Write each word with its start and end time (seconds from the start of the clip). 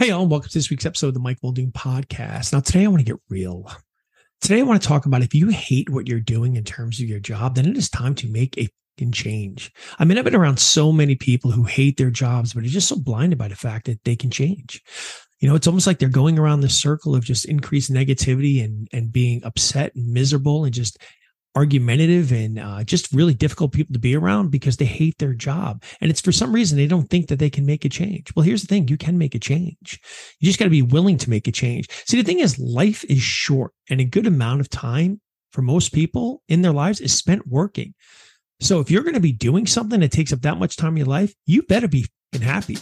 Hey, 0.00 0.12
all, 0.12 0.26
welcome 0.26 0.48
to 0.48 0.54
this 0.56 0.70
week's 0.70 0.86
episode 0.86 1.08
of 1.08 1.14
the 1.14 1.20
Mike 1.20 1.36
Muldoon 1.42 1.72
podcast. 1.72 2.54
Now, 2.54 2.60
today 2.60 2.84
I 2.84 2.88
want 2.88 3.00
to 3.00 3.04
get 3.04 3.20
real. 3.28 3.70
Today 4.40 4.60
I 4.60 4.62
want 4.62 4.80
to 4.80 4.88
talk 4.88 5.04
about 5.04 5.20
if 5.20 5.34
you 5.34 5.48
hate 5.48 5.90
what 5.90 6.08
you're 6.08 6.20
doing 6.20 6.56
in 6.56 6.64
terms 6.64 7.00
of 7.00 7.06
your 7.06 7.20
job, 7.20 7.54
then 7.54 7.68
it 7.68 7.76
is 7.76 7.90
time 7.90 8.14
to 8.14 8.26
make 8.26 8.56
a 8.56 8.66
change. 9.12 9.70
I 9.98 10.06
mean, 10.06 10.16
I've 10.16 10.24
been 10.24 10.34
around 10.34 10.58
so 10.58 10.90
many 10.90 11.16
people 11.16 11.50
who 11.50 11.64
hate 11.64 11.98
their 11.98 12.10
jobs, 12.10 12.54
but 12.54 12.64
are 12.64 12.68
just 12.68 12.88
so 12.88 12.96
blinded 12.96 13.38
by 13.38 13.48
the 13.48 13.56
fact 13.56 13.86
that 13.86 14.02
they 14.04 14.16
can 14.16 14.30
change. 14.30 14.82
You 15.40 15.50
know, 15.50 15.54
it's 15.54 15.66
almost 15.66 15.86
like 15.86 15.98
they're 15.98 16.08
going 16.08 16.38
around 16.38 16.60
the 16.60 16.70
circle 16.70 17.14
of 17.14 17.22
just 17.22 17.44
increased 17.44 17.92
negativity 17.92 18.64
and 18.64 18.88
and 18.92 19.12
being 19.12 19.44
upset 19.44 19.94
and 19.94 20.14
miserable 20.14 20.64
and 20.64 20.72
just 20.72 20.96
argumentative 21.56 22.32
and 22.32 22.58
uh, 22.58 22.84
just 22.84 23.12
really 23.12 23.34
difficult 23.34 23.72
people 23.72 23.92
to 23.92 23.98
be 23.98 24.16
around 24.16 24.50
because 24.50 24.76
they 24.76 24.84
hate 24.84 25.18
their 25.18 25.34
job. 25.34 25.82
And 26.00 26.10
it's 26.10 26.20
for 26.20 26.32
some 26.32 26.52
reason 26.52 26.76
they 26.76 26.86
don't 26.86 27.10
think 27.10 27.28
that 27.28 27.38
they 27.38 27.50
can 27.50 27.66
make 27.66 27.84
a 27.84 27.88
change. 27.88 28.32
Well, 28.34 28.44
here's 28.44 28.62
the 28.62 28.68
thing 28.68 28.88
you 28.88 28.96
can 28.96 29.18
make 29.18 29.34
a 29.34 29.38
change. 29.38 30.00
You 30.38 30.46
just 30.46 30.58
got 30.58 30.66
to 30.66 30.70
be 30.70 30.82
willing 30.82 31.18
to 31.18 31.30
make 31.30 31.48
a 31.48 31.52
change. 31.52 31.88
See, 32.06 32.16
the 32.16 32.24
thing 32.24 32.40
is, 32.40 32.58
life 32.58 33.04
is 33.04 33.20
short 33.20 33.72
and 33.88 34.00
a 34.00 34.04
good 34.04 34.26
amount 34.26 34.60
of 34.60 34.70
time 34.70 35.20
for 35.50 35.62
most 35.62 35.92
people 35.92 36.42
in 36.48 36.62
their 36.62 36.72
lives 36.72 37.00
is 37.00 37.12
spent 37.12 37.46
working. 37.46 37.94
So 38.60 38.78
if 38.78 38.90
you're 38.90 39.02
going 39.02 39.14
to 39.14 39.20
be 39.20 39.32
doing 39.32 39.66
something 39.66 40.00
that 40.00 40.12
takes 40.12 40.32
up 40.32 40.42
that 40.42 40.58
much 40.58 40.76
time 40.76 40.92
in 40.92 40.98
your 40.98 41.06
life, 41.06 41.34
you 41.46 41.62
better 41.62 41.88
be 41.88 42.06
happy. 42.40 42.76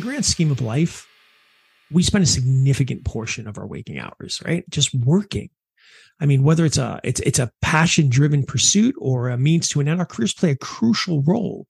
The 0.00 0.06
grand 0.06 0.24
scheme 0.24 0.50
of 0.50 0.60
life, 0.60 1.06
we 1.90 2.02
spend 2.02 2.24
a 2.24 2.26
significant 2.26 3.04
portion 3.04 3.46
of 3.46 3.58
our 3.58 3.66
waking 3.66 3.98
hours, 3.98 4.42
right? 4.44 4.68
Just 4.70 4.94
working. 4.94 5.50
I 6.20 6.26
mean, 6.26 6.42
whether 6.42 6.64
it's 6.64 6.78
a 6.78 7.00
it's 7.02 7.20
it's 7.20 7.38
a 7.38 7.50
passion 7.62 8.08
driven 8.08 8.44
pursuit 8.44 8.94
or 8.98 9.28
a 9.28 9.38
means 9.38 9.68
to 9.70 9.80
an 9.80 9.88
end, 9.88 10.00
our 10.00 10.06
careers 10.06 10.34
play 10.34 10.50
a 10.50 10.56
crucial 10.56 11.22
role 11.22 11.66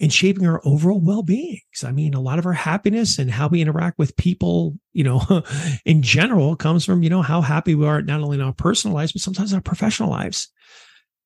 in 0.00 0.10
shaping 0.10 0.46
our 0.46 0.60
overall 0.64 1.00
well-being. 1.00 1.60
So, 1.74 1.88
I 1.88 1.92
mean, 1.92 2.14
a 2.14 2.20
lot 2.20 2.38
of 2.38 2.46
our 2.46 2.52
happiness 2.52 3.18
and 3.18 3.30
how 3.30 3.48
we 3.48 3.60
interact 3.60 3.98
with 3.98 4.16
people, 4.16 4.78
you 4.92 5.02
know, 5.02 5.42
in 5.84 6.02
general 6.02 6.54
comes 6.54 6.84
from, 6.84 7.02
you 7.02 7.10
know, 7.10 7.22
how 7.22 7.40
happy 7.40 7.74
we 7.74 7.86
are 7.86 8.02
not 8.02 8.20
only 8.20 8.36
in 8.36 8.44
our 8.44 8.52
personal 8.52 8.94
lives, 8.94 9.12
but 9.12 9.22
sometimes 9.22 9.52
our 9.52 9.60
professional 9.60 10.10
lives. 10.10 10.48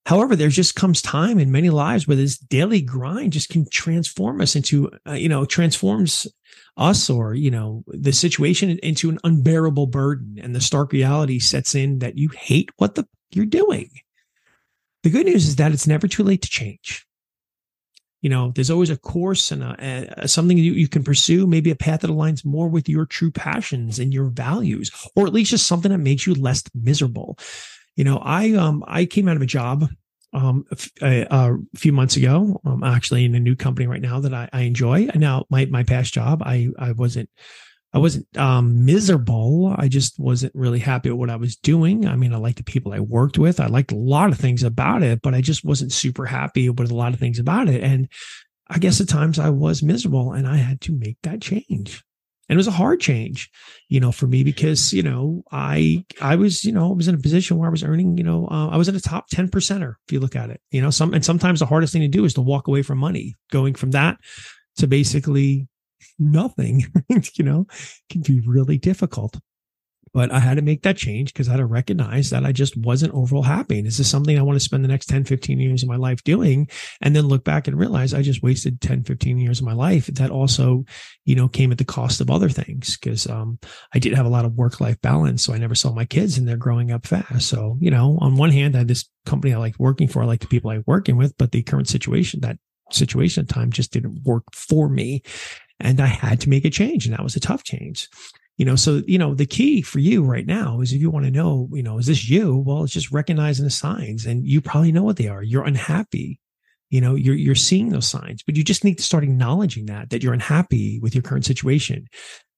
However, 0.04 0.34
there 0.34 0.48
just 0.48 0.74
comes 0.74 1.00
time 1.00 1.38
in 1.38 1.52
many 1.52 1.70
lives 1.70 2.08
where 2.08 2.16
this 2.16 2.36
daily 2.36 2.80
grind 2.80 3.32
just 3.32 3.50
can 3.50 3.66
transform 3.70 4.40
us 4.40 4.56
into, 4.56 4.90
uh, 5.06 5.12
you 5.12 5.28
know, 5.28 5.44
transforms 5.44 6.26
us 6.76 7.08
or, 7.08 7.34
you 7.34 7.50
know, 7.50 7.84
the 7.86 8.12
situation 8.12 8.78
into 8.82 9.10
an 9.10 9.18
unbearable 9.22 9.86
burden. 9.86 10.38
And 10.42 10.56
the 10.56 10.60
stark 10.60 10.92
reality 10.92 11.38
sets 11.38 11.74
in 11.74 12.00
that 12.00 12.18
you 12.18 12.30
hate 12.30 12.70
what 12.78 12.96
the 12.96 13.06
you're 13.30 13.46
doing. 13.46 13.90
The 15.04 15.10
good 15.10 15.26
news 15.26 15.46
is 15.46 15.56
that 15.56 15.72
it's 15.72 15.86
never 15.86 16.08
too 16.08 16.24
late 16.24 16.42
to 16.42 16.48
change. 16.48 17.06
You 18.22 18.30
know, 18.30 18.52
there's 18.54 18.70
always 18.70 18.90
a 18.90 18.96
course 18.96 19.50
and 19.50 19.64
a, 19.64 20.24
a, 20.24 20.28
something 20.28 20.56
you, 20.56 20.72
you 20.72 20.86
can 20.86 21.02
pursue, 21.02 21.46
maybe 21.46 21.70
a 21.70 21.76
path 21.76 22.02
that 22.02 22.10
aligns 22.10 22.44
more 22.44 22.68
with 22.68 22.88
your 22.88 23.04
true 23.04 23.32
passions 23.32 23.98
and 23.98 24.14
your 24.14 24.26
values, 24.26 24.92
or 25.16 25.26
at 25.26 25.32
least 25.32 25.50
just 25.50 25.66
something 25.66 25.90
that 25.90 25.98
makes 25.98 26.26
you 26.26 26.34
less 26.34 26.62
miserable 26.74 27.36
you 27.96 28.04
know, 28.04 28.18
I 28.18 28.52
um 28.52 28.84
I 28.86 29.04
came 29.04 29.28
out 29.28 29.36
of 29.36 29.42
a 29.42 29.46
job 29.46 29.88
um 30.32 30.64
a, 31.02 31.26
a 31.30 31.56
few 31.76 31.92
months 31.92 32.16
ago. 32.16 32.60
I'm 32.64 32.82
actually 32.82 33.24
in 33.24 33.34
a 33.34 33.40
new 33.40 33.56
company 33.56 33.86
right 33.86 34.00
now 34.00 34.20
that 34.20 34.34
I, 34.34 34.48
I 34.52 34.62
enjoy. 34.62 35.08
And 35.08 35.20
now 35.20 35.46
my 35.50 35.66
my 35.66 35.82
past 35.82 36.14
job, 36.14 36.42
I 36.44 36.68
I 36.78 36.92
wasn't 36.92 37.28
I 37.94 37.98
wasn't 37.98 38.26
um, 38.38 38.86
miserable. 38.86 39.74
I 39.76 39.88
just 39.88 40.18
wasn't 40.18 40.54
really 40.54 40.78
happy 40.78 41.10
with 41.10 41.18
what 41.18 41.30
I 41.30 41.36
was 41.36 41.56
doing. 41.56 42.06
I 42.06 42.16
mean, 42.16 42.32
I 42.32 42.38
liked 42.38 42.56
the 42.56 42.64
people 42.64 42.92
I 42.92 43.00
worked 43.00 43.36
with. 43.36 43.60
I 43.60 43.66
liked 43.66 43.92
a 43.92 43.96
lot 43.96 44.30
of 44.30 44.38
things 44.38 44.62
about 44.62 45.02
it, 45.02 45.20
but 45.20 45.34
I 45.34 45.42
just 45.42 45.62
wasn't 45.62 45.92
super 45.92 46.24
happy 46.24 46.70
with 46.70 46.90
a 46.90 46.94
lot 46.94 47.12
of 47.12 47.20
things 47.20 47.38
about 47.38 47.68
it. 47.68 47.82
And 47.82 48.08
I 48.70 48.78
guess 48.78 48.98
at 49.02 49.08
times 49.08 49.38
I 49.38 49.50
was 49.50 49.82
miserable 49.82 50.32
and 50.32 50.48
I 50.48 50.56
had 50.56 50.80
to 50.82 50.92
make 50.92 51.18
that 51.22 51.42
change 51.42 52.02
and 52.48 52.56
it 52.56 52.58
was 52.58 52.66
a 52.66 52.72
hard 52.72 53.00
change 53.00 53.50
you 53.88 54.00
know 54.00 54.12
for 54.12 54.26
me 54.26 54.42
because 54.44 54.92
you 54.92 55.02
know 55.02 55.42
i 55.52 56.04
i 56.20 56.36
was 56.36 56.64
you 56.64 56.72
know 56.72 56.90
i 56.90 56.94
was 56.94 57.08
in 57.08 57.14
a 57.14 57.18
position 57.18 57.56
where 57.56 57.68
i 57.68 57.70
was 57.70 57.82
earning 57.82 58.16
you 58.16 58.24
know 58.24 58.46
uh, 58.50 58.68
i 58.68 58.76
was 58.76 58.88
in 58.88 58.96
a 58.96 59.00
top 59.00 59.28
10 59.28 59.48
percenter 59.48 59.94
if 60.06 60.12
you 60.12 60.20
look 60.20 60.36
at 60.36 60.50
it 60.50 60.60
you 60.70 60.82
know 60.82 60.90
some 60.90 61.14
and 61.14 61.24
sometimes 61.24 61.60
the 61.60 61.66
hardest 61.66 61.92
thing 61.92 62.02
to 62.02 62.08
do 62.08 62.24
is 62.24 62.34
to 62.34 62.40
walk 62.40 62.68
away 62.68 62.82
from 62.82 62.98
money 62.98 63.36
going 63.50 63.74
from 63.74 63.92
that 63.92 64.18
to 64.76 64.86
basically 64.86 65.68
nothing 66.18 66.84
you 67.34 67.44
know 67.44 67.66
can 68.10 68.22
be 68.22 68.40
really 68.46 68.78
difficult 68.78 69.38
but 70.12 70.30
I 70.30 70.40
had 70.40 70.56
to 70.56 70.62
make 70.62 70.82
that 70.82 70.96
change 70.98 71.32
because 71.32 71.48
I 71.48 71.52
had 71.52 71.58
to 71.58 71.66
recognize 71.66 72.30
that 72.30 72.44
I 72.44 72.52
just 72.52 72.76
wasn't 72.76 73.14
overall 73.14 73.42
happy. 73.42 73.78
And 73.78 73.86
is 73.86 73.96
this 73.96 74.10
something 74.10 74.38
I 74.38 74.42
want 74.42 74.56
to 74.56 74.64
spend 74.64 74.84
the 74.84 74.88
next 74.88 75.06
10, 75.06 75.24
15 75.24 75.58
years 75.58 75.82
of 75.82 75.88
my 75.88 75.96
life 75.96 76.22
doing? 76.22 76.68
And 77.00 77.16
then 77.16 77.28
look 77.28 77.44
back 77.44 77.66
and 77.66 77.78
realize 77.78 78.12
I 78.12 78.20
just 78.20 78.42
wasted 78.42 78.80
10, 78.80 79.04
15 79.04 79.38
years 79.38 79.60
of 79.60 79.66
my 79.66 79.72
life. 79.72 80.06
That 80.08 80.30
also, 80.30 80.84
you 81.24 81.34
know, 81.34 81.48
came 81.48 81.72
at 81.72 81.78
the 81.78 81.84
cost 81.84 82.20
of 82.20 82.30
other 82.30 82.50
things 82.50 82.98
because 82.98 83.26
um, 83.26 83.58
I 83.94 83.98
did 83.98 84.14
have 84.14 84.26
a 84.26 84.30
lot 84.30 84.44
of 84.44 84.54
work 84.54 84.80
life 84.80 85.00
balance. 85.00 85.44
So 85.44 85.54
I 85.54 85.58
never 85.58 85.74
saw 85.74 85.92
my 85.92 86.04
kids 86.04 86.36
and 86.36 86.46
they're 86.46 86.56
growing 86.56 86.90
up 86.92 87.06
fast. 87.06 87.48
So, 87.48 87.78
you 87.80 87.90
know, 87.90 88.18
on 88.20 88.36
one 88.36 88.50
hand, 88.50 88.74
I 88.74 88.78
had 88.78 88.88
this 88.88 89.08
company 89.24 89.54
I 89.54 89.58
liked 89.58 89.78
working 89.78 90.08
for, 90.08 90.22
I 90.22 90.26
like 90.26 90.40
the 90.40 90.46
people 90.46 90.70
I 90.70 90.76
was 90.76 90.86
working 90.86 91.16
with, 91.16 91.36
but 91.38 91.52
the 91.52 91.62
current 91.62 91.88
situation, 91.88 92.40
that 92.40 92.58
situation 92.90 93.44
at 93.44 93.48
time 93.48 93.70
just 93.70 93.92
didn't 93.92 94.22
work 94.24 94.44
for 94.52 94.90
me. 94.90 95.22
And 95.80 96.00
I 96.00 96.06
had 96.06 96.40
to 96.42 96.50
make 96.50 96.66
a 96.66 96.70
change. 96.70 97.06
And 97.06 97.14
that 97.14 97.24
was 97.24 97.34
a 97.34 97.40
tough 97.40 97.64
change 97.64 98.08
you 98.62 98.66
know 98.66 98.76
so 98.76 99.02
you 99.08 99.18
know 99.18 99.34
the 99.34 99.44
key 99.44 99.82
for 99.82 99.98
you 99.98 100.22
right 100.22 100.46
now 100.46 100.80
is 100.80 100.92
if 100.92 101.00
you 101.00 101.10
want 101.10 101.24
to 101.24 101.32
know 101.32 101.68
you 101.72 101.82
know 101.82 101.98
is 101.98 102.06
this 102.06 102.30
you? 102.30 102.58
Well 102.58 102.84
it's 102.84 102.92
just 102.92 103.10
recognizing 103.10 103.64
the 103.64 103.72
signs 103.72 104.24
and 104.24 104.46
you 104.46 104.60
probably 104.60 104.92
know 104.92 105.02
what 105.02 105.16
they 105.16 105.26
are. 105.26 105.42
You're 105.42 105.64
unhappy. 105.64 106.38
You 106.88 107.00
know 107.00 107.16
you're 107.16 107.34
you're 107.34 107.56
seeing 107.56 107.88
those 107.88 108.06
signs 108.06 108.44
but 108.44 108.54
you 108.56 108.62
just 108.62 108.84
need 108.84 108.98
to 108.98 109.02
start 109.02 109.24
acknowledging 109.24 109.86
that 109.86 110.10
that 110.10 110.22
you're 110.22 110.32
unhappy 110.32 111.00
with 111.00 111.12
your 111.12 111.22
current 111.22 111.44
situation. 111.44 112.06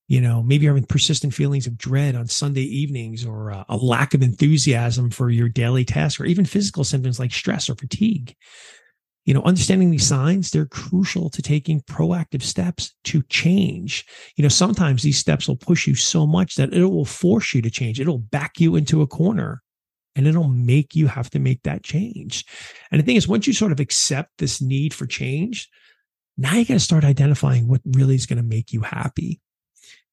You 0.06 0.20
know 0.20 0.42
maybe 0.42 0.64
you're 0.64 0.74
having 0.74 0.86
persistent 0.86 1.32
feelings 1.32 1.66
of 1.66 1.78
dread 1.78 2.16
on 2.16 2.26
sunday 2.26 2.64
evenings 2.64 3.24
or 3.24 3.52
uh, 3.52 3.64
a 3.70 3.78
lack 3.78 4.12
of 4.12 4.20
enthusiasm 4.20 5.08
for 5.08 5.30
your 5.30 5.48
daily 5.48 5.86
tasks 5.86 6.20
or 6.20 6.26
even 6.26 6.44
physical 6.44 6.84
symptoms 6.84 7.18
like 7.18 7.32
stress 7.32 7.70
or 7.70 7.76
fatigue 7.76 8.36
you 9.24 9.34
know 9.34 9.42
understanding 9.42 9.90
these 9.90 10.06
signs 10.06 10.50
they're 10.50 10.66
crucial 10.66 11.30
to 11.30 11.42
taking 11.42 11.80
proactive 11.82 12.42
steps 12.42 12.94
to 13.04 13.22
change. 13.24 14.04
You 14.36 14.42
know 14.42 14.48
sometimes 14.48 15.02
these 15.02 15.18
steps 15.18 15.48
will 15.48 15.56
push 15.56 15.86
you 15.86 15.94
so 15.94 16.26
much 16.26 16.56
that 16.56 16.72
it 16.72 16.84
will 16.84 17.04
force 17.04 17.54
you 17.54 17.62
to 17.62 17.70
change. 17.70 18.00
It'll 18.00 18.18
back 18.18 18.60
you 18.60 18.76
into 18.76 19.02
a 19.02 19.06
corner 19.06 19.62
and 20.16 20.26
it'll 20.26 20.48
make 20.48 20.94
you 20.94 21.08
have 21.08 21.28
to 21.30 21.38
make 21.38 21.62
that 21.64 21.82
change. 21.82 22.44
And 22.90 23.00
the 23.00 23.04
thing 23.04 23.16
is 23.16 23.26
once 23.26 23.46
you 23.46 23.52
sort 23.52 23.72
of 23.72 23.80
accept 23.80 24.30
this 24.38 24.60
need 24.62 24.94
for 24.94 25.06
change 25.06 25.68
now 26.36 26.54
you 26.54 26.64
got 26.64 26.74
to 26.74 26.80
start 26.80 27.04
identifying 27.04 27.68
what 27.68 27.80
really 27.84 28.14
is 28.14 28.26
going 28.26 28.38
to 28.38 28.42
make 28.42 28.72
you 28.72 28.80
happy 28.80 29.40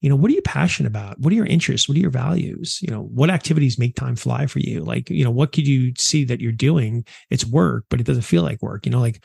you 0.02 0.10
know 0.10 0.16
what 0.16 0.32
are 0.32 0.34
you 0.34 0.42
passionate 0.42 0.88
about? 0.88 1.20
What 1.20 1.32
are 1.32 1.36
your 1.36 1.46
interests? 1.46 1.88
What 1.88 1.96
are 1.96 2.02
your 2.02 2.10
values? 2.10 2.80
You 2.82 2.90
know 2.90 3.04
what 3.04 3.30
activities 3.30 3.78
make 3.78 3.96
time 3.96 4.16
fly 4.16 4.48
for 4.48 4.60
you? 4.60 4.82
Like 4.82 5.10
you 5.10 5.24
know 5.24 5.32
what 5.32 5.52
could 5.52 5.68
you 5.68 5.94
see 5.98 6.26
that 6.26 6.42
you're 6.42 6.52
doing? 6.52 7.06
It's 7.30 7.46
work 7.46 7.86
but 7.90 8.00
it 8.00 8.06
doesn't 8.06 8.24
feel 8.24 8.44
like 8.44 8.62
work 8.62 8.86
you 8.86 8.92
know 8.92 9.00
like 9.00 9.24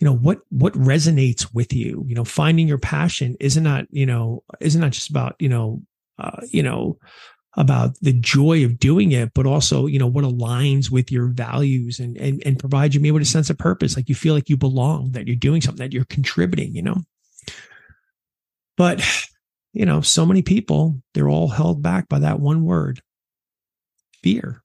you 0.00 0.04
know 0.04 0.14
what 0.14 0.40
what 0.50 0.74
resonates 0.74 1.54
with 1.54 1.72
you? 1.72 2.04
You 2.06 2.16
know 2.16 2.24
finding 2.24 2.66
your 2.68 2.78
passion 2.78 3.36
isn't 3.38 3.62
not 3.62 3.86
you 3.90 4.06
know 4.06 4.42
isn't 4.60 4.80
not 4.80 4.90
just 4.92 5.08
about 5.08 5.36
you 5.38 5.48
know 5.48 5.82
uh, 6.18 6.40
you 6.50 6.64
know 6.64 6.98
about 7.54 7.98
the 8.00 8.12
joy 8.12 8.64
of 8.64 8.78
doing 8.78 9.10
it 9.12 9.32
but 9.34 9.46
also 9.46 9.86
you 9.86 9.98
know 9.98 10.06
what 10.06 10.24
aligns 10.24 10.90
with 10.90 11.10
your 11.10 11.28
values 11.28 11.98
and 11.98 12.16
and, 12.18 12.42
and 12.44 12.58
provides 12.58 12.94
you 12.94 13.00
maybe 13.00 13.12
with 13.12 13.22
a 13.22 13.26
sense 13.26 13.50
of 13.50 13.58
purpose 13.58 13.96
like 13.96 14.08
you 14.08 14.14
feel 14.14 14.34
like 14.34 14.48
you 14.48 14.56
belong 14.56 15.10
that 15.12 15.26
you're 15.26 15.34
doing 15.34 15.60
something 15.60 15.84
that 15.84 15.92
you're 15.92 16.04
contributing 16.04 16.74
you 16.74 16.82
know? 16.82 17.02
But 18.76 19.02
you 19.72 19.86
know, 19.86 20.00
so 20.00 20.26
many 20.26 20.42
people, 20.42 21.00
they're 21.14 21.28
all 21.28 21.48
held 21.48 21.82
back 21.82 22.08
by 22.08 22.18
that 22.20 22.40
one 22.40 22.64
word 22.64 23.00
fear. 24.22 24.62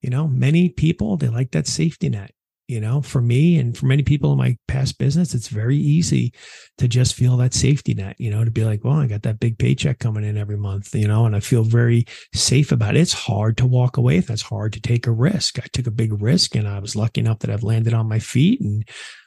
You 0.00 0.10
know, 0.10 0.28
many 0.28 0.68
people, 0.68 1.16
they 1.16 1.28
like 1.28 1.50
that 1.52 1.66
safety 1.66 2.08
net. 2.08 2.30
You 2.68 2.80
know, 2.80 3.00
for 3.00 3.20
me 3.20 3.60
and 3.60 3.78
for 3.78 3.86
many 3.86 4.02
people 4.02 4.32
in 4.32 4.38
my 4.38 4.56
past 4.66 4.98
business, 4.98 5.34
it's 5.34 5.46
very 5.46 5.76
easy 5.76 6.32
to 6.78 6.88
just 6.88 7.14
feel 7.14 7.36
that 7.36 7.54
safety 7.54 7.94
net, 7.94 8.16
you 8.18 8.28
know, 8.28 8.44
to 8.44 8.50
be 8.50 8.64
like, 8.64 8.82
well, 8.82 8.96
I 8.96 9.06
got 9.06 9.22
that 9.22 9.38
big 9.38 9.56
paycheck 9.56 10.00
coming 10.00 10.24
in 10.24 10.36
every 10.36 10.56
month, 10.56 10.92
you 10.92 11.06
know, 11.06 11.26
and 11.26 11.36
I 11.36 11.40
feel 11.40 11.62
very 11.62 12.06
safe 12.34 12.72
about 12.72 12.96
it. 12.96 13.02
It's 13.02 13.12
hard 13.12 13.56
to 13.58 13.66
walk 13.66 13.98
away. 13.98 14.18
That's 14.18 14.42
hard 14.42 14.72
to 14.72 14.80
take 14.80 15.06
a 15.06 15.12
risk. 15.12 15.60
I 15.60 15.66
took 15.72 15.86
a 15.86 15.92
big 15.92 16.20
risk 16.20 16.56
and 16.56 16.66
I 16.66 16.80
was 16.80 16.96
lucky 16.96 17.20
enough 17.20 17.38
that 17.40 17.50
I've 17.50 17.62
landed 17.62 17.94
on 17.94 18.08
my 18.08 18.18
feet. 18.18 18.60
And 18.60 18.84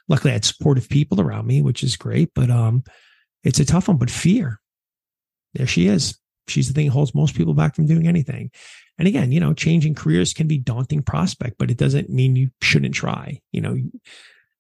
luckily 0.10 0.32
I 0.32 0.34
had 0.34 0.44
supportive 0.44 0.90
people 0.90 1.22
around 1.22 1.48
me, 1.48 1.62
which 1.62 1.82
is 1.82 1.96
great. 1.96 2.32
But 2.36 2.50
um, 2.52 2.84
it's 3.46 3.62
a 3.62 3.66
tough 3.66 3.88
one. 3.88 3.96
But 3.96 4.10
fear, 4.10 4.60
there 5.54 5.68
she 5.68 5.88
is 5.88 6.20
she's 6.50 6.68
the 6.68 6.74
thing 6.74 6.88
that 6.88 6.94
holds 6.94 7.16
most 7.16 7.36
people 7.36 7.54
back 7.54 7.76
from 7.76 7.86
doing 7.86 8.08
anything. 8.08 8.52
And 8.98 9.08
again, 9.08 9.32
you 9.32 9.40
know, 9.40 9.54
changing 9.54 9.96
careers 9.96 10.34
can 10.34 10.48
be 10.48 10.58
daunting 10.58 11.02
prospect, 11.04 11.58
but 11.58 11.72
it 11.72 11.78
doesn't 11.78 12.10
mean 12.10 12.36
you 12.36 12.50
shouldn't 12.62 12.96
try. 12.96 13.40
You 13.52 13.62
know, 13.62 13.78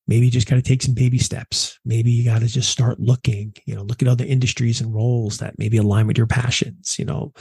maybe 0.07 0.25
you 0.25 0.31
just 0.31 0.47
got 0.47 0.55
to 0.55 0.61
take 0.61 0.81
some 0.81 0.93
baby 0.93 1.17
steps. 1.17 1.77
Maybe 1.83 2.11
you 2.11 2.23
got 2.23 2.39
to 2.39 2.47
just 2.47 2.69
start 2.69 2.99
looking, 2.99 3.53
you 3.65 3.75
know, 3.75 3.83
look 3.83 4.01
at 4.01 4.07
other 4.07 4.25
industries 4.25 4.79
and 4.79 4.93
roles 4.93 5.39
that 5.39 5.59
maybe 5.59 5.77
align 5.77 6.07
with 6.07 6.17
your 6.17 6.27
passions, 6.27 6.97
you 6.97 7.05
know, 7.05 7.33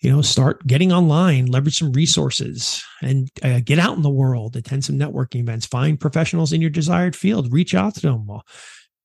you 0.00 0.12
know, 0.12 0.20
start 0.20 0.66
getting 0.66 0.92
online, 0.92 1.46
leverage 1.46 1.78
some 1.78 1.92
resources 1.92 2.84
and 3.00 3.30
uh, 3.42 3.60
get 3.64 3.78
out 3.78 3.96
in 3.96 4.02
the 4.02 4.10
world, 4.10 4.54
attend 4.54 4.84
some 4.84 4.98
networking 4.98 5.40
events, 5.40 5.64
find 5.64 5.98
professionals 5.98 6.52
in 6.52 6.60
your 6.60 6.68
desired 6.68 7.16
field, 7.16 7.52
reach 7.52 7.74
out 7.74 7.94
to 7.94 8.00
them 8.02 8.28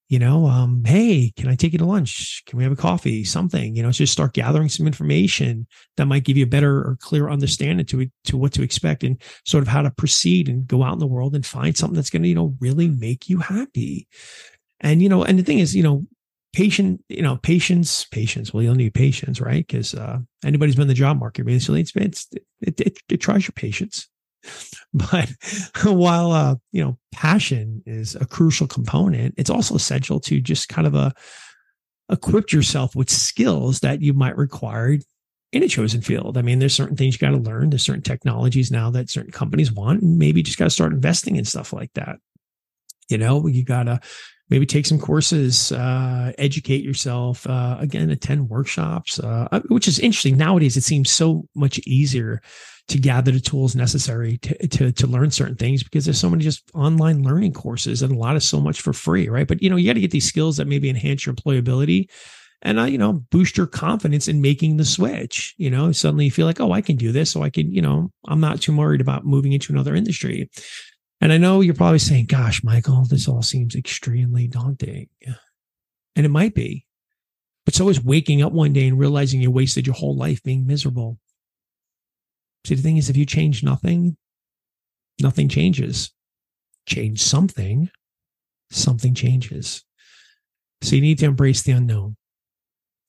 you 0.10 0.18
know, 0.18 0.48
um, 0.48 0.84
hey, 0.86 1.32
can 1.38 1.48
I 1.50 1.56
take 1.56 1.72
you 1.72 1.78
to 1.80 1.86
lunch? 1.86 2.44
Can 2.48 2.58
we 2.58 2.64
have 2.64 2.74
a 2.74 2.76
coffee? 2.76 3.24
Something, 3.24 3.76
you 3.76 3.84
know, 3.84 3.92
just 3.92 4.12
start 4.12 4.34
gathering 4.34 4.68
some 4.68 4.88
information 4.88 5.68
that 5.98 6.08
might 6.08 6.24
give 6.24 6.36
you 6.36 6.46
a 6.46 6.48
better 6.48 6.78
or 6.78 6.98
clear 7.00 7.30
understanding 7.30 7.86
to 7.86 8.10
to 8.26 8.38
what 8.38 8.52
to 8.54 8.64
expect 8.64 9.04
and 9.04 9.22
sort 9.46 9.62
of 9.62 9.68
how 9.68 9.84
to 9.84 9.92
proceed 9.92 10.50
and 10.50 10.68
go 10.68 10.82
out 10.82 10.94
in 10.94 11.00
the 11.00 11.08
world 11.08 11.36
and 11.36 11.46
find 11.46 11.78
something 11.78 11.96
that's 11.96 12.10
going 12.10 12.24
to, 12.24 12.28
you 12.28 12.34
know, 12.34 12.56
really 12.60 12.88
make 12.88 13.30
you 13.30 13.38
happy. 13.38 14.08
And 14.82 15.04
you 15.04 15.10
know, 15.10 15.24
and 15.24 15.38
the 15.38 15.44
thing 15.44 15.60
is, 15.60 15.76
you 15.76 15.84
know, 15.84 16.08
patient, 16.54 17.04
you 17.08 17.22
know, 17.22 17.38
patience, 17.38 18.06
patience. 18.06 18.52
Well, 18.52 18.64
you'll 18.64 18.74
need 18.74 18.96
patience, 18.96 19.40
right? 19.40 19.66
Because 19.66 19.94
uh, 19.94 20.20
anybody's 20.44 20.74
been 20.76 20.84
in 20.84 20.88
the 20.88 20.96
job 20.96 21.20
market 21.20 21.46
basically, 21.46 21.82
it's, 21.82 21.96
it's 21.96 22.28
it, 22.62 22.82
it, 22.82 23.00
it 23.10 23.18
tries 23.18 23.44
your 23.44 23.54
patience. 23.54 24.10
But 24.92 25.30
while 25.84 26.32
uh, 26.32 26.56
you 26.72 26.84
know, 26.84 26.98
passion 27.12 27.84
is 27.86 28.16
a 28.16 28.26
crucial 28.26 28.66
component, 28.66 29.36
it's 29.38 29.50
also 29.50 29.76
essential 29.76 30.20
to 30.22 30.42
just 30.42 30.68
kind 30.68 30.88
of 30.88 30.96
a 30.96 30.98
uh, 30.98 31.12
equip 32.12 32.52
yourself 32.52 32.96
with 32.96 33.10
skills 33.10 33.82
that 33.82 34.02
you 34.02 34.14
might 34.14 34.36
require 34.36 34.98
in 35.52 35.64
a 35.64 35.68
chosen 35.68 36.02
field. 36.02 36.38
I 36.38 36.42
mean, 36.42 36.60
there's 36.60 36.74
certain 36.74 36.96
things 36.96 37.16
you 37.16 37.20
got 37.20 37.36
to 37.36 37.38
learn. 37.38 37.70
There's 37.70 37.86
certain 37.86 38.02
technologies 38.02 38.72
now 38.72 38.90
that 38.92 39.10
certain 39.10 39.32
companies 39.32 39.72
want, 39.72 40.02
and 40.02 40.18
maybe 40.18 40.40
you 40.40 40.44
just 40.44 40.58
got 40.58 40.66
to 40.66 40.72
start 40.72 40.94
investing 40.94 41.36
in 41.36 41.46
stuff 41.46 41.74
like 41.74 41.94
that. 41.94 42.18
You 43.10 43.18
know, 43.18 43.48
you 43.48 43.64
got 43.64 43.84
to 43.84 44.00
maybe 44.50 44.66
take 44.66 44.86
some 44.86 45.00
courses, 45.00 45.72
uh, 45.72 46.32
educate 46.38 46.84
yourself, 46.84 47.46
uh, 47.48 47.78
again, 47.80 48.10
attend 48.10 48.50
workshops, 48.50 49.20
uh, 49.20 49.48
uh 49.52 49.62
which 49.70 49.88
is 49.88 50.00
interesting. 50.00 50.38
Nowadays, 50.38 50.78
it 50.78 50.84
seems 50.84 51.10
so 51.10 51.48
much 51.56 51.80
easier 51.80 52.42
to 52.88 52.98
gather 52.98 53.32
the 53.32 53.40
tools 53.40 53.76
necessary 53.76 54.38
to, 54.40 54.68
to, 54.68 54.92
to 54.92 55.08
learn 55.08 55.30
certain 55.30 55.56
things 55.56 55.84
because 55.84 56.06
there's 56.06 56.20
so 56.20 56.30
many 56.30 56.44
just 56.44 56.64
online 56.74 57.22
learning 57.22 57.54
courses 57.54 58.02
and 58.02 58.12
a 58.12 58.18
lot 58.18 58.36
of 58.36 58.44
so 58.44 58.60
much 58.60 58.82
for 58.82 58.94
free, 58.94 59.30
right? 59.30 59.48
But, 59.48 59.62
you 59.62 59.70
know, 59.70 59.76
you 59.76 59.88
got 59.88 59.94
to 59.94 60.02
get 60.02 60.12
these 60.12 60.28
skills 60.28 60.58
that 60.58 60.68
maybe 60.68 60.90
enhance 60.90 61.26
your 61.26 61.36
employability 61.36 62.10
and, 62.62 62.80
uh, 62.80 62.86
you 62.86 62.98
know, 62.98 63.24
boost 63.32 63.58
your 63.58 63.68
confidence 63.68 64.28
in 64.28 64.42
making 64.42 64.78
the 64.78 64.86
switch. 64.86 65.54
You 65.58 65.70
know, 65.70 65.92
suddenly 65.92 66.26
you 66.26 66.32
feel 66.32 66.48
like, 66.48 66.60
oh, 66.60 66.72
I 66.72 66.82
can 66.82 66.96
do 66.96 67.12
this. 67.12 67.32
So 67.32 67.44
I 67.44 67.50
can, 67.50 67.72
you 67.72 67.82
know, 67.82 68.12
I'm 68.28 68.42
not 68.42 68.62
too 68.62 68.76
worried 68.76 69.02
about 69.02 69.26
moving 69.26 69.54
into 69.54 69.72
another 69.72 69.96
industry. 69.96 70.50
And 71.22 71.34
I 71.34 71.38
know 71.38 71.62
you're 71.62 71.74
probably 71.74 72.00
saying, 72.00 72.28
gosh, 72.28 72.64
Michael, 72.64 73.04
this 73.04 73.28
all 73.28 73.42
seems 73.42 73.76
extremely 73.76 74.48
daunting. 74.48 75.10
And 76.16 76.26
it 76.26 76.30
might 76.30 76.56
be. 76.56 76.86
But 77.66 77.76
so 77.76 77.90
is 77.90 78.04
waking 78.04 78.42
up 78.42 78.54
one 78.54 78.74
day 78.74 78.88
and 78.88 78.98
realizing 78.98 79.42
you 79.42 79.52
wasted 79.52 79.86
your 79.86 79.96
whole 79.96 80.16
life 80.16 80.42
being 80.44 80.66
miserable. 80.66 81.20
See, 82.66 82.76
the 82.76 82.82
thing 82.82 82.98
is, 82.98 83.10
if 83.10 83.18
you 83.18 83.26
change 83.26 83.64
nothing, 83.64 84.18
nothing 85.22 85.50
changes. 85.50 86.12
Change 86.88 87.22
something, 87.22 87.90
something 88.72 89.14
changes. 89.14 89.84
So 90.82 90.96
you 90.96 91.02
need 91.02 91.20
to 91.20 91.26
embrace 91.26 91.62
the 91.62 91.74
unknown. 91.74 92.16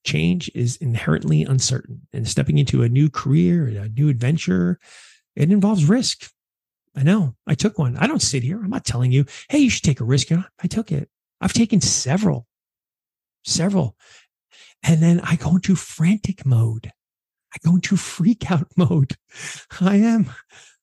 Change 0.04 0.50
is 0.54 0.76
inherently 0.76 1.44
uncertain, 1.44 2.06
and 2.12 2.26
stepping 2.26 2.58
into 2.58 2.82
a 2.82 2.88
new 2.88 3.08
career, 3.08 3.68
a 3.68 3.88
new 3.88 4.08
adventure, 4.08 4.78
it 5.36 5.52
involves 5.52 5.84
risk. 5.84 6.30
I 6.96 7.02
know. 7.02 7.36
I 7.46 7.54
took 7.54 7.78
one. 7.78 7.96
I 7.96 8.06
don't 8.06 8.22
sit 8.22 8.42
here. 8.42 8.62
I'm 8.62 8.70
not 8.70 8.84
telling 8.84 9.12
you, 9.12 9.24
hey, 9.48 9.58
you 9.58 9.70
should 9.70 9.84
take 9.84 10.00
a 10.00 10.04
risk. 10.04 10.28
I 10.32 10.66
took 10.66 10.90
it. 10.90 11.08
I've 11.40 11.52
taken 11.52 11.80
several, 11.80 12.46
several. 13.44 13.96
And 14.82 15.02
then 15.02 15.20
I 15.20 15.36
go 15.36 15.50
into 15.50 15.76
frantic 15.76 16.44
mode. 16.44 16.92
I 17.54 17.56
go 17.64 17.74
into 17.76 17.96
freak 17.96 18.50
out 18.50 18.68
mode. 18.76 19.16
I 19.80 19.96
am. 19.96 20.30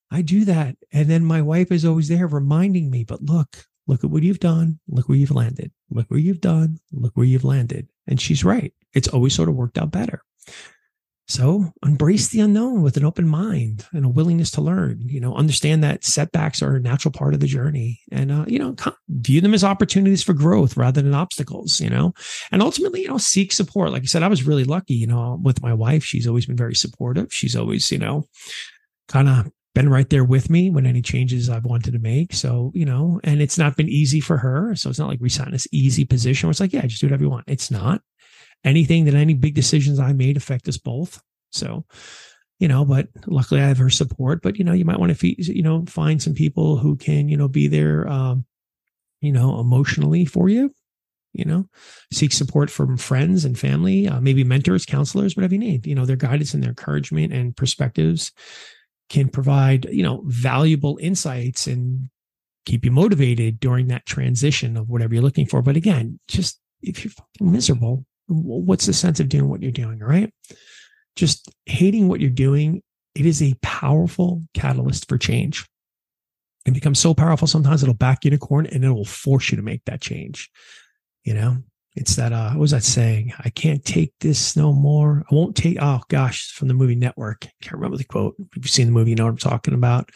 I 0.09 0.21
do 0.21 0.45
that. 0.45 0.77
And 0.92 1.09
then 1.09 1.25
my 1.25 1.42
wife 1.42 1.71
is 1.71 1.86
always 1.86 2.07
there 2.07 2.27
reminding 2.27 2.89
me, 2.89 3.03
but 3.03 3.21
look, 3.21 3.65
look 3.88 4.03
at 4.03 4.10
what 4.10 4.24
you've 4.24 4.39
done. 4.39 4.80
Look 4.88 5.10
where 5.10 5.18
you've 5.18 5.31
landed. 5.31 5.71
Look 5.89 6.10
where 6.10 6.19
you've 6.19 6.42
done. 6.42 6.80
Look 6.92 7.15
where 7.15 7.25
you've 7.25 7.44
landed. 7.44 7.89
And 8.07 8.19
she's 8.19 8.44
right. 8.44 8.74
It's 8.94 9.07
always 9.10 9.36
sort 9.36 9.50
of 9.50 9.56
worked 9.56 9.77
out 9.77 9.92
better. 9.92 10.21
So 11.29 11.74
embrace 11.85 12.29
the 12.29 12.39
unknown 12.39 12.81
with 12.81 12.95
an 12.95 13.03
open 13.03 13.27
mind 13.27 13.85
and 13.91 14.06
a 14.06 14.09
willingness 14.09 14.50
to 14.51 14.62
learn. 14.62 15.01
You 15.06 15.19
know, 15.19 15.35
understand 15.35 15.83
that 15.83 16.06
setbacks 16.06 16.62
are 16.62 16.75
a 16.75 16.79
natural 16.79 17.12
part 17.12 17.33
of 17.33 17.41
the 17.41 17.47
journey, 17.47 18.00
and 18.12 18.31
uh, 18.31 18.45
you 18.47 18.59
know, 18.59 18.75
view 19.09 19.41
them 19.41 19.53
as 19.53 19.63
opportunities 19.63 20.24
for 20.24 20.33
growth 20.33 20.77
rather 20.77 21.01
than 21.01 21.13
obstacles. 21.13 21.81
You 21.81 21.89
know, 21.89 22.13
and 22.51 22.62
ultimately, 22.62 23.01
you 23.01 23.09
know, 23.09 23.18
seek 23.18 23.51
support. 23.51 23.91
Like 23.91 24.03
I 24.03 24.06
said, 24.06 24.24
I 24.24 24.29
was 24.29 24.44
really 24.44 24.63
lucky. 24.63 24.94
You 24.94 25.07
know, 25.07 25.38
with 25.41 25.62
my 25.62 25.74
wife, 25.74 26.03
she's 26.03 26.27
always 26.27 26.45
been 26.45 26.56
very 26.56 26.75
supportive. 26.75 27.33
She's 27.33 27.57
always, 27.57 27.91
you 27.91 28.00
know, 28.00 28.25
kind 29.09 29.27
of 29.27 29.51
been 29.75 29.89
right 29.89 30.09
there 30.09 30.24
with 30.24 30.50
me 30.50 30.71
when 30.71 30.88
any 30.88 31.03
changes 31.03 31.50
I've 31.50 31.65
wanted 31.65 31.91
to 31.91 32.00
make. 32.00 32.33
So, 32.33 32.71
you 32.74 32.83
know, 32.85 33.19
and 33.24 33.41
it's 33.41 33.59
not 33.59 33.75
been 33.75 33.89
easy 33.89 34.19
for 34.19 34.38
her. 34.38 34.74
So 34.75 34.89
it's 34.89 34.97
not 34.97 35.07
like 35.07 35.19
we 35.19 35.29
sat 35.29 35.45
in 35.45 35.51
this 35.51 35.68
easy 35.71 36.03
position 36.03 36.47
where 36.47 36.51
it's 36.51 36.59
like, 36.59 36.74
yeah, 36.74 36.81
just 36.88 37.00
do 37.00 37.06
whatever 37.06 37.24
you 37.24 37.29
want. 37.29 37.44
It's 37.47 37.69
not 37.69 38.01
anything 38.63 39.06
that 39.06 39.13
any 39.13 39.33
big 39.33 39.56
decisions 39.56 40.00
I 40.00 40.13
made 40.13 40.38
affect 40.38 40.68
us 40.68 40.77
both. 40.77 41.21
So, 41.51 41.86
you 42.59 42.68
know, 42.68 42.86
but 42.86 43.07
luckily 43.25 43.62
I 43.62 43.68
have 43.68 43.77
her 43.77 43.89
support. 43.89 44.42
But 44.42 44.57
you 44.57 44.63
know, 44.63 44.74
you 44.74 44.86
might 44.86 45.00
want 45.00 45.18
to, 45.18 45.54
you 45.54 45.63
know, 45.63 45.86
find 45.88 46.21
some 46.21 46.33
people 46.33 46.77
who 46.77 46.95
can, 46.95 47.30
you 47.30 47.38
know, 47.38 47.48
be 47.48 47.68
there, 47.68 48.07
um, 48.07 48.45
you 49.21 49.31
know, 49.31 49.59
emotionally 49.59 50.25
for 50.25 50.50
you. 50.50 50.74
You 51.33 51.45
know, 51.45 51.69
seek 52.12 52.33
support 52.33 52.71
from 52.71 52.98
friends 52.98 53.45
and 53.45 53.59
family, 53.59 54.07
uh, 54.07 54.19
maybe 54.19 54.44
mentors, 54.44 54.88
counselors, 54.88 55.36
whatever 55.36 55.53
you 55.53 55.60
need. 55.60 55.86
You 55.86 55.94
know, 55.94 56.06
their 56.06 56.15
guidance 56.15 56.56
and 56.56 56.63
their 56.63 56.71
encouragement 56.71 57.31
and 57.31 57.56
perspectives 57.56 58.31
can 59.10 59.30
provide, 59.30 59.86
you 59.86 60.01
know, 60.01 60.24
valuable 60.25 60.98
insights 61.00 61.68
and 61.68 62.10
keep 62.65 62.83
you 62.83 62.92
motivated 62.92 63.60
during 63.60 63.88
that 63.88 64.06
transition 64.07 64.77
of 64.77 64.89
whatever 64.89 65.13
you're 65.13 65.24
looking 65.24 65.45
for. 65.45 65.62
But 65.62 65.75
again, 65.75 66.19
just 66.27 66.60
if 66.81 67.03
you're 67.03 67.12
fucking 67.12 67.51
miserable, 67.51 68.06
what's 68.27 68.85
the 68.85 68.94
sense 68.94 69.19
of 69.19 69.29
doing 69.29 69.50
what 69.50 69.62
you're 69.62 69.71
doing, 69.71 70.00
right? 70.00 70.33
Just 71.15 71.51
hating 71.65 72.07
what 72.07 72.19
you're 72.19 72.29
doing, 72.29 72.83
it 73.15 73.25
is 73.25 73.41
a 73.41 73.55
powerful 73.62 74.43
catalyst 74.53 75.07
for 75.07 75.17
change. 75.17 75.65
It 76.65 76.74
becomes 76.74 77.00
so 77.00 77.13
powerful 77.13 77.48
sometimes 77.48 77.81
it'll 77.81 77.96
back 77.96 78.25
you 78.25 78.31
to 78.31 78.38
corn 78.38 78.65
and 78.67 78.84
it 78.84 78.91
will 78.91 79.05
force 79.05 79.51
you 79.51 79.55
to 79.55 79.63
make 79.63 79.86
that 79.86 80.01
change. 80.01 80.50
You 81.24 81.34
know, 81.34 81.57
it's 81.96 82.15
that 82.17 82.34
uh 82.34 82.51
what 82.51 82.60
was 82.60 82.72
that 82.72 82.84
saying? 82.84 83.34
I 83.39 83.50
can't 83.50 83.84
take 83.84 84.13
this 84.19 84.55
no 84.55 84.74
more. 84.74 85.24
I 85.31 85.36
won't 85.36 85.55
take 85.55 85.77
oh 85.81 86.01
gosh, 86.10 86.51
from 86.51 86.67
the 86.67 86.74
movie 86.74 86.96
Network. 86.96 87.48
Can't 87.62 87.74
remember 87.74 87.98
the 87.98 88.03
quote. 88.03 88.36
If 88.38 88.57
you've 88.57 88.69
seen 88.69 88.88
the 88.88 88.91
movie, 88.91 89.12
you 89.12 89.15
know 89.15 89.24
what 89.24 89.31
I'm 89.31 89.38
talking 89.38 89.74
about. 89.74 90.10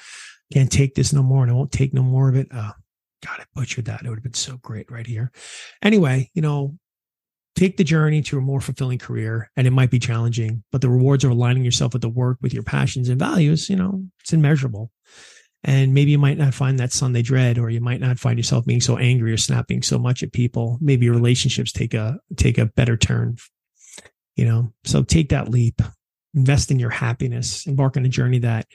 Can't 0.52 0.72
take 0.72 0.96
this 0.96 1.14
no 1.14 1.24
more, 1.24 1.44
and 1.44 1.52
I 1.52 1.56
won't 1.56 1.72
take 1.72 1.94
no 1.94 2.04
more 2.04 2.28
of 2.28 2.36
it. 2.36 2.48
Oh, 2.52 2.72
God, 3.26 3.40
I 3.40 3.44
butchered 3.56 3.86
that. 3.86 4.04
It 4.04 4.10
would 4.10 4.18
have 4.18 4.24
been 4.24 4.34
so 4.34 4.58
great 4.58 4.92
right 4.92 5.08
here. 5.08 5.32
Anyway, 5.82 6.30
you 6.34 6.42
know, 6.42 6.78
take 7.56 7.78
the 7.78 7.84
journey 7.84 8.22
to 8.22 8.38
a 8.38 8.42
more 8.42 8.62
fulfilling 8.62 8.98
career 8.98 9.52
and 9.56 9.68
it 9.68 9.72
might 9.72 9.92
be 9.92 10.00
challenging 10.00 10.64
but 10.72 10.82
the 10.82 10.90
rewards 10.90 11.24
of 11.24 11.32
aligning 11.32 11.64
yourself 11.64 11.94
with 11.94 12.02
the 12.02 12.10
work 12.10 12.38
with 12.42 12.54
your 12.54 12.64
passions 12.64 13.10
and 13.10 13.20
values 13.20 13.70
you 13.70 13.76
know 13.76 14.04
it's 14.22 14.34
immeasurable. 14.34 14.92
And 15.64 15.94
maybe 15.94 16.10
you 16.10 16.18
might 16.18 16.40
not 16.40 16.56
find 16.56 16.80
that 16.80 16.92
sunday 16.92 17.22
dread 17.22 17.60
or 17.60 17.70
you 17.70 17.82
might 17.82 18.02
not 18.02 18.18
find 18.18 18.40
yourself 18.40 18.66
being 18.66 18.82
so 18.82 18.98
angry 18.98 19.32
or 19.32 19.38
snapping 19.38 19.84
so 19.84 20.00
much 20.00 20.24
at 20.24 20.34
people. 20.34 20.80
Maybe 20.82 21.06
your 21.06 21.14
relationships 21.14 21.72
take 21.72 21.94
a 21.94 22.18
take 22.36 22.58
a 22.58 22.66
better 22.66 22.98
turn 22.98 23.38
you 24.36 24.46
know? 24.46 24.74
So 24.86 25.04
take 25.04 25.30
that 25.30 25.50
leap 25.50 25.82
invest 26.34 26.72
in 26.72 26.80
your 26.80 26.90
happiness 26.90 27.68
embark 27.68 27.98
on 27.98 28.06
a 28.06 28.10
journey 28.10 28.40
that 28.40 28.66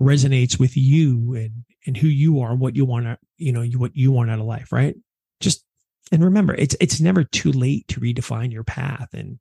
resonates 0.00 0.60
with 0.60 0.76
you 0.76 1.34
and 1.34 1.64
and 1.86 1.96
who 1.96 2.06
you 2.06 2.40
are 2.40 2.54
what 2.54 2.76
you 2.76 2.84
want 2.84 3.06
to 3.06 3.16
you 3.38 3.50
know 3.50 3.64
what 3.78 3.96
you 3.96 4.12
want 4.12 4.30
out 4.30 4.38
of 4.38 4.44
life 4.44 4.72
right? 4.72 4.94
Just 5.40 5.64
and 6.12 6.24
remember 6.24 6.54
it's 6.54 6.76
it's 6.80 7.00
never 7.00 7.24
too 7.24 7.52
late 7.52 7.86
to 7.88 8.00
redefine 8.00 8.52
your 8.52 8.64
path 8.64 9.08
and 9.12 9.38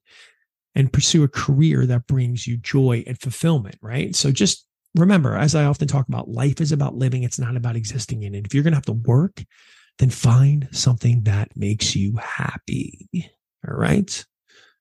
and 0.76 0.94
pursue 0.94 1.24
a 1.24 1.28
career 1.28 1.86
that 1.86 2.08
brings 2.08 2.46
you 2.48 2.58
joy 2.58 3.04
and 3.08 3.20
fulfillment 3.20 3.78
right 3.82 4.16
so 4.16 4.32
just 4.32 4.66
remember 4.96 5.36
as 5.36 5.56
i 5.56 5.66
often 5.66 5.88
talk 5.88 6.08
about 6.08 6.30
life 6.30 6.62
is 6.62 6.72
about 6.72 6.96
living 6.96 7.24
it's 7.24 7.40
not 7.40 7.56
about 7.56 7.76
existing 7.76 8.24
in 8.24 8.36
it 8.36 8.46
if 8.46 8.54
you're 8.54 8.64
going 8.64 8.74
to 8.74 8.78
have 8.78 8.86
to 8.86 8.94
work 8.94 9.44
then 10.00 10.10
find 10.10 10.68
something 10.72 11.24
that 11.24 11.56
makes 11.56 11.96
you 11.96 12.16
happy 12.18 13.08
all 13.68 13.76
right 13.76 14.26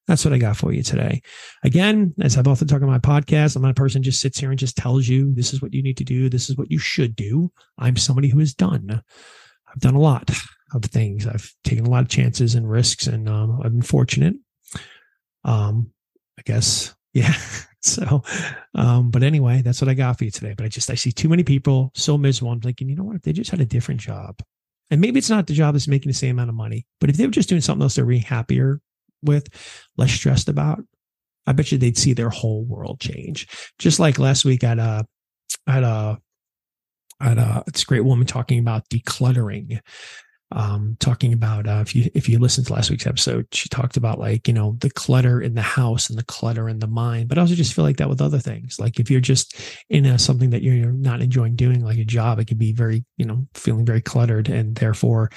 that's 0.06 0.24
what 0.24 0.32
I 0.32 0.38
got 0.38 0.56
for 0.56 0.72
you 0.72 0.84
today. 0.84 1.20
Again, 1.64 2.14
as 2.20 2.36
I've 2.36 2.46
often 2.46 2.68
talked 2.68 2.84
on 2.84 2.88
my 2.88 3.00
podcast, 3.00 3.56
I'm 3.56 3.62
not 3.62 3.72
a 3.72 3.74
person 3.74 4.04
just 4.04 4.20
sits 4.20 4.38
here 4.38 4.50
and 4.50 4.58
just 4.58 4.76
tells 4.76 5.08
you 5.08 5.34
this 5.34 5.52
is 5.52 5.60
what 5.60 5.74
you 5.74 5.82
need 5.82 5.96
to 5.96 6.04
do. 6.04 6.28
This 6.28 6.48
is 6.48 6.56
what 6.56 6.70
you 6.70 6.78
should 6.78 7.16
do. 7.16 7.50
I'm 7.76 7.96
somebody 7.96 8.28
who 8.28 8.38
has 8.38 8.54
done. 8.54 9.02
I've 9.68 9.80
done 9.80 9.96
a 9.96 10.00
lot 10.00 10.30
of 10.74 10.84
things. 10.84 11.26
I've 11.26 11.52
taken 11.64 11.86
a 11.86 11.90
lot 11.90 12.02
of 12.02 12.08
chances 12.08 12.54
and 12.54 12.68
risks, 12.68 13.06
and 13.06 13.28
um, 13.28 13.60
I've 13.62 13.72
been 13.72 13.82
fortunate. 13.82 14.34
Um, 15.44 15.92
I 16.38 16.42
guess 16.44 16.94
Yeah. 17.16 17.34
So, 17.80 18.24
um, 18.74 19.10
but 19.10 19.22
anyway, 19.22 19.62
that's 19.62 19.80
what 19.80 19.88
I 19.88 19.94
got 19.94 20.18
for 20.18 20.24
you 20.24 20.30
today. 20.32 20.54
But 20.56 20.66
I 20.66 20.68
just, 20.68 20.90
I 20.90 20.96
see 20.96 21.12
too 21.12 21.28
many 21.28 21.44
people 21.44 21.92
so 21.94 22.18
miserable. 22.18 22.52
I'm 22.52 22.60
thinking, 22.60 22.88
you 22.88 22.96
know 22.96 23.04
what? 23.04 23.14
If 23.14 23.22
they 23.22 23.32
just 23.32 23.50
had 23.50 23.60
a 23.60 23.64
different 23.64 24.00
job, 24.00 24.40
and 24.90 25.00
maybe 25.00 25.18
it's 25.18 25.30
not 25.30 25.46
the 25.46 25.54
job 25.54 25.74
that's 25.74 25.86
making 25.86 26.10
the 26.10 26.14
same 26.14 26.36
amount 26.36 26.50
of 26.50 26.56
money, 26.56 26.84
but 27.00 27.10
if 27.10 27.16
they 27.16 27.24
were 27.24 27.32
just 27.32 27.48
doing 27.48 27.60
something 27.60 27.82
else 27.82 27.94
they're 27.94 28.04
being 28.04 28.22
happier 28.22 28.80
with, 29.22 29.48
less 29.96 30.10
stressed 30.10 30.48
about, 30.48 30.82
I 31.46 31.52
bet 31.52 31.70
you 31.70 31.78
they'd 31.78 31.96
see 31.96 32.12
their 32.12 32.28
whole 32.28 32.64
world 32.64 32.98
change. 32.98 33.46
Just 33.78 34.00
like 34.00 34.18
last 34.18 34.44
week 34.44 34.64
at 34.64 34.80
a, 34.80 35.06
at 35.68 35.84
a, 35.84 36.18
at 37.20 37.38
a, 37.38 37.62
it's 37.68 37.84
a 37.84 37.86
great 37.86 38.04
woman 38.04 38.26
talking 38.26 38.58
about 38.58 38.88
decluttering 38.88 39.78
um, 40.52 40.96
talking 41.00 41.32
about 41.32 41.66
uh, 41.66 41.80
if 41.80 41.94
you 41.94 42.08
if 42.14 42.28
you 42.28 42.38
listened 42.38 42.68
to 42.68 42.72
last 42.72 42.90
week's 42.90 43.06
episode, 43.06 43.48
she 43.52 43.68
talked 43.68 43.96
about 43.96 44.20
like 44.20 44.46
you 44.46 44.54
know 44.54 44.76
the 44.78 44.90
clutter 44.90 45.40
in 45.40 45.54
the 45.54 45.62
house 45.62 46.08
and 46.08 46.18
the 46.18 46.24
clutter 46.24 46.68
in 46.68 46.78
the 46.78 46.86
mind. 46.86 47.28
But 47.28 47.38
I 47.38 47.40
also 47.40 47.54
just 47.54 47.74
feel 47.74 47.84
like 47.84 47.96
that 47.96 48.08
with 48.08 48.20
other 48.20 48.38
things. 48.38 48.78
Like 48.78 49.00
if 49.00 49.10
you're 49.10 49.20
just 49.20 49.60
in 49.90 50.06
a, 50.06 50.18
something 50.18 50.50
that 50.50 50.62
you're 50.62 50.92
not 50.92 51.20
enjoying 51.20 51.56
doing, 51.56 51.84
like 51.84 51.98
a 51.98 52.04
job, 52.04 52.38
it 52.38 52.46
can 52.46 52.58
be 52.58 52.72
very 52.72 53.04
you 53.16 53.26
know 53.26 53.46
feeling 53.54 53.84
very 53.84 54.00
cluttered 54.00 54.48
and 54.48 54.76
therefore 54.76 55.30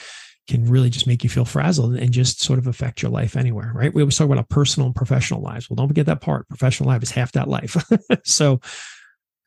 can 0.48 0.66
really 0.66 0.90
just 0.90 1.08
make 1.08 1.24
you 1.24 1.30
feel 1.30 1.46
frazzled 1.46 1.96
and 1.96 2.12
just 2.12 2.42
sort 2.42 2.58
of 2.60 2.68
affect 2.68 3.02
your 3.02 3.12
life 3.12 3.36
anywhere. 3.36 3.72
Right? 3.74 3.94
We 3.94 4.04
always 4.04 4.16
talk 4.16 4.26
about 4.26 4.38
our 4.38 4.46
personal 4.50 4.88
and 4.88 4.96
professional 4.96 5.42
lives. 5.42 5.70
Well, 5.70 5.76
don't 5.76 5.88
forget 5.88 6.06
that 6.06 6.22
part. 6.22 6.48
Professional 6.50 6.88
life 6.88 7.02
is 7.02 7.12
half 7.12 7.32
that 7.32 7.48
life. 7.48 7.76
so 8.26 8.60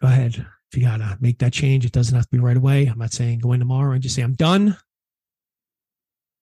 go 0.00 0.08
ahead. 0.08 0.44
If 0.72 0.78
you 0.78 0.82
gotta 0.82 1.18
make 1.20 1.38
that 1.38 1.52
change, 1.52 1.84
it 1.84 1.92
doesn't 1.92 2.16
have 2.16 2.24
to 2.24 2.36
be 2.36 2.40
right 2.40 2.56
away. 2.56 2.86
I'm 2.86 2.98
not 2.98 3.12
saying 3.12 3.38
go 3.38 3.52
in 3.52 3.60
tomorrow 3.60 3.92
and 3.92 4.02
just 4.02 4.16
say 4.16 4.22
I'm 4.22 4.34
done 4.34 4.76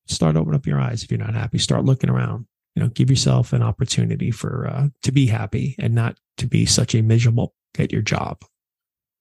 start 0.06 0.36
opening 0.36 0.56
up 0.56 0.66
your 0.66 0.80
eyes 0.80 1.02
if 1.02 1.10
you're 1.10 1.18
not 1.18 1.34
happy. 1.34 1.58
Start 1.58 1.84
looking 1.84 2.10
around. 2.10 2.46
You 2.74 2.82
know 2.82 2.88
give 2.88 3.10
yourself 3.10 3.52
an 3.52 3.62
opportunity 3.62 4.30
for 4.30 4.68
uh, 4.68 4.88
to 5.02 5.12
be 5.12 5.26
happy 5.26 5.74
and 5.78 5.94
not 5.94 6.16
to 6.38 6.46
be 6.46 6.66
such 6.66 6.94
a 6.94 7.02
miserable 7.02 7.54
at 7.78 7.92
your 7.92 8.02
job 8.02 8.42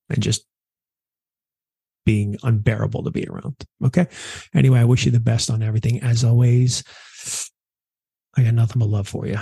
and 0.09 0.21
just 0.21 0.45
being 2.05 2.37
unbearable 2.43 3.03
to 3.03 3.11
be 3.11 3.27
around. 3.27 3.55
Okay? 3.85 4.07
Anyway 4.53 4.79
i 4.79 4.85
wish 4.85 5.05
you 5.05 5.11
the 5.11 5.19
best 5.19 5.49
on 5.49 5.63
everything. 5.63 6.01
As 6.01 6.23
always 6.23 6.83
i 8.37 8.43
got 8.43 8.53
nothing 8.53 8.79
but 8.79 8.89
love 8.89 9.07
for 9.07 9.25
you 9.25 9.39